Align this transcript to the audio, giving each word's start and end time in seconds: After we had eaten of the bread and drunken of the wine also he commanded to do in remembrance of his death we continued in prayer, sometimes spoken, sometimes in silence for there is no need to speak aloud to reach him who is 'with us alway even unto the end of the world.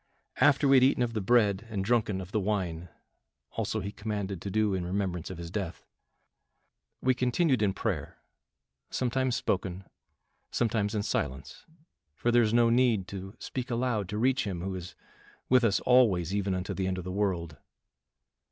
After 0.37 0.67
we 0.67 0.77
had 0.77 0.83
eaten 0.83 1.03
of 1.03 1.13
the 1.13 1.21
bread 1.21 1.67
and 1.69 1.85
drunken 1.85 2.21
of 2.21 2.31
the 2.31 2.39
wine 2.39 2.89
also 3.51 3.81
he 3.81 3.91
commanded 3.91 4.41
to 4.41 4.49
do 4.49 4.73
in 4.73 4.83
remembrance 4.83 5.29
of 5.29 5.37
his 5.37 5.51
death 5.51 5.85
we 7.03 7.13
continued 7.13 7.61
in 7.61 7.71
prayer, 7.71 8.17
sometimes 8.89 9.35
spoken, 9.35 9.83
sometimes 10.49 10.95
in 10.95 11.03
silence 11.03 11.67
for 12.15 12.31
there 12.31 12.41
is 12.41 12.51
no 12.51 12.71
need 12.71 13.07
to 13.09 13.35
speak 13.37 13.69
aloud 13.69 14.09
to 14.09 14.17
reach 14.17 14.43
him 14.47 14.61
who 14.61 14.73
is 14.73 14.95
'with 15.49 15.63
us 15.63 15.79
alway 15.81 16.23
even 16.25 16.55
unto 16.55 16.73
the 16.73 16.87
end 16.87 16.97
of 16.97 17.03
the 17.03 17.11
world. 17.11 17.57